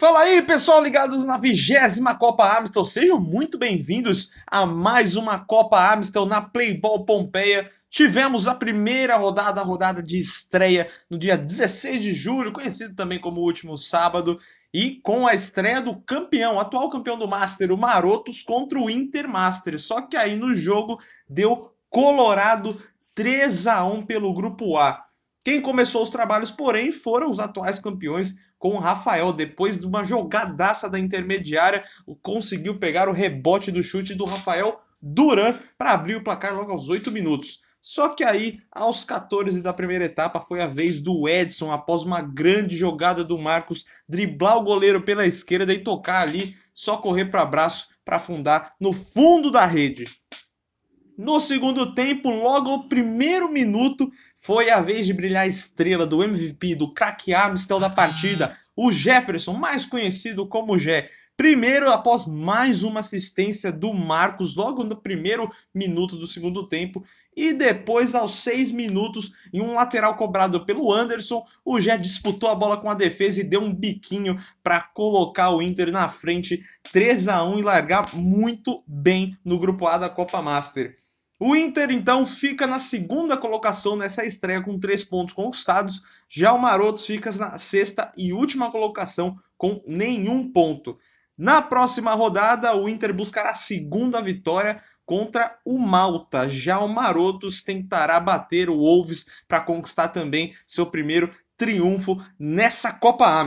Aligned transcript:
Fala 0.00 0.20
aí, 0.20 0.40
pessoal 0.40 0.82
ligados 0.82 1.26
na 1.26 1.36
vigésima 1.36 2.14
Copa 2.14 2.56
Amistel. 2.56 2.86
Sejam 2.86 3.20
muito 3.20 3.58
bem-vindos 3.58 4.32
a 4.46 4.64
mais 4.64 5.14
uma 5.14 5.38
Copa 5.38 5.92
Amistel 5.92 6.24
na 6.24 6.40
Playball 6.40 7.04
Pompeia. 7.04 7.70
Tivemos 7.90 8.48
a 8.48 8.54
primeira 8.54 9.18
rodada, 9.18 9.60
a 9.60 9.62
rodada 9.62 10.02
de 10.02 10.18
estreia, 10.18 10.88
no 11.10 11.18
dia 11.18 11.36
16 11.36 12.00
de 12.00 12.14
julho, 12.14 12.50
conhecido 12.50 12.94
também 12.94 13.20
como 13.20 13.42
último 13.42 13.76
sábado, 13.76 14.38
e 14.72 14.92
com 15.02 15.26
a 15.26 15.34
estreia 15.34 15.82
do 15.82 15.94
campeão, 15.94 16.58
atual 16.58 16.88
campeão 16.88 17.18
do 17.18 17.28
Master, 17.28 17.70
o 17.70 17.76
Marotos, 17.76 18.42
contra 18.42 18.80
o 18.80 18.88
Inter 18.88 19.28
Master. 19.28 19.78
Só 19.78 20.00
que 20.00 20.16
aí 20.16 20.34
no 20.34 20.54
jogo 20.54 20.98
deu 21.28 21.74
Colorado 21.90 22.74
3 23.14 23.66
a 23.66 23.84
1 23.84 24.06
pelo 24.06 24.32
Grupo 24.32 24.78
A. 24.78 25.09
Quem 25.42 25.62
começou 25.62 26.02
os 26.02 26.10
trabalhos, 26.10 26.50
porém, 26.50 26.92
foram 26.92 27.30
os 27.30 27.40
atuais 27.40 27.78
campeões 27.78 28.34
com 28.58 28.74
o 28.74 28.78
Rafael. 28.78 29.32
Depois 29.32 29.80
de 29.80 29.86
uma 29.86 30.04
jogadaça 30.04 30.88
da 30.88 30.98
intermediária, 30.98 31.82
conseguiu 32.22 32.78
pegar 32.78 33.08
o 33.08 33.12
rebote 33.12 33.72
do 33.72 33.82
chute 33.82 34.14
do 34.14 34.26
Rafael 34.26 34.80
Duran 35.00 35.54
para 35.78 35.92
abrir 35.92 36.16
o 36.16 36.22
placar 36.22 36.54
logo 36.54 36.70
aos 36.70 36.90
8 36.90 37.10
minutos. 37.10 37.60
Só 37.82 38.10
que 38.10 38.22
aí, 38.22 38.60
aos 38.70 39.04
14 39.04 39.62
da 39.62 39.72
primeira 39.72 40.04
etapa, 40.04 40.42
foi 40.42 40.60
a 40.60 40.66
vez 40.66 41.00
do 41.00 41.26
Edson, 41.26 41.72
após 41.72 42.02
uma 42.02 42.20
grande 42.20 42.76
jogada 42.76 43.24
do 43.24 43.38
Marcos, 43.38 43.86
driblar 44.06 44.58
o 44.58 44.62
goleiro 44.62 45.00
pela 45.00 45.26
esquerda 45.26 45.72
e 45.72 45.78
tocar 45.78 46.20
ali, 46.20 46.54
só 46.74 46.98
correr 46.98 47.26
para 47.26 47.46
braço 47.46 47.88
para 48.04 48.16
afundar 48.16 48.74
no 48.78 48.92
fundo 48.92 49.50
da 49.50 49.64
rede. 49.64 50.19
No 51.22 51.38
segundo 51.38 51.94
tempo, 51.94 52.30
logo 52.30 52.72
o 52.72 52.88
primeiro 52.88 53.52
minuto, 53.52 54.10
foi 54.34 54.70
a 54.70 54.80
vez 54.80 55.04
de 55.04 55.12
brilhar 55.12 55.42
a 55.42 55.46
estrela 55.46 56.06
do 56.06 56.24
MVP, 56.24 56.74
do 56.74 56.94
craque 56.94 57.34
Amstel 57.34 57.78
da 57.78 57.90
partida, 57.90 58.50
o 58.74 58.90
Jefferson, 58.90 59.52
mais 59.52 59.84
conhecido 59.84 60.46
como 60.46 60.78
Jé. 60.78 61.10
Primeiro, 61.36 61.90
após 61.90 62.24
mais 62.24 62.82
uma 62.82 63.00
assistência 63.00 63.70
do 63.70 63.92
Marcos, 63.92 64.56
logo 64.56 64.82
no 64.82 64.96
primeiro 64.96 65.50
minuto 65.74 66.16
do 66.16 66.26
segundo 66.26 66.66
tempo. 66.66 67.04
E 67.36 67.52
depois, 67.52 68.14
aos 68.14 68.36
seis 68.36 68.70
minutos, 68.70 69.32
em 69.52 69.60
um 69.60 69.74
lateral 69.74 70.16
cobrado 70.16 70.64
pelo 70.64 70.90
Anderson, 70.90 71.44
o 71.62 71.78
Jé 71.78 71.98
disputou 71.98 72.48
a 72.48 72.54
bola 72.54 72.78
com 72.78 72.88
a 72.88 72.94
defesa 72.94 73.42
e 73.42 73.44
deu 73.44 73.60
um 73.60 73.74
biquinho 73.74 74.40
para 74.62 74.80
colocar 74.80 75.50
o 75.50 75.60
Inter 75.60 75.92
na 75.92 76.08
frente 76.08 76.64
3 76.90 77.28
a 77.28 77.44
1 77.44 77.58
e 77.58 77.62
largar 77.62 78.16
muito 78.16 78.82
bem 78.86 79.36
no 79.44 79.58
Grupo 79.58 79.86
A 79.86 79.98
da 79.98 80.08
Copa 80.08 80.40
Master. 80.40 80.96
O 81.42 81.56
Inter, 81.56 81.90
então, 81.90 82.26
fica 82.26 82.66
na 82.66 82.78
segunda 82.78 83.34
colocação 83.34 83.96
nessa 83.96 84.26
estreia 84.26 84.62
com 84.62 84.78
três 84.78 85.02
pontos 85.02 85.34
conquistados. 85.34 86.02
Já 86.28 86.52
o 86.52 86.58
Marotos 86.58 87.06
fica 87.06 87.32
na 87.32 87.56
sexta 87.56 88.12
e 88.14 88.30
última 88.30 88.70
colocação 88.70 89.38
com 89.56 89.82
nenhum 89.86 90.52
ponto. 90.52 90.98
Na 91.38 91.62
próxima 91.62 92.12
rodada, 92.12 92.76
o 92.76 92.86
Inter 92.86 93.14
buscará 93.14 93.52
a 93.52 93.54
segunda 93.54 94.20
vitória 94.20 94.82
contra 95.06 95.58
o 95.64 95.78
Malta. 95.78 96.46
Já 96.46 96.78
o 96.78 96.88
Marotos 96.88 97.62
tentará 97.62 98.20
bater 98.20 98.68
o 98.68 98.76
Wolves 98.76 99.24
para 99.48 99.60
conquistar 99.60 100.08
também 100.08 100.54
seu 100.66 100.84
primeiro 100.84 101.32
triunfo 101.56 102.22
nessa 102.38 102.92
Copa 102.92 103.24
A. 103.26 103.38